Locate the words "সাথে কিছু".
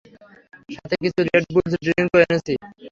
0.75-1.19